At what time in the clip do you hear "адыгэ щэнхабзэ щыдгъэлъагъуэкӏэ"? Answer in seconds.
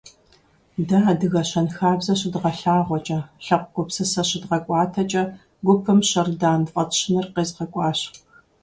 1.11-3.19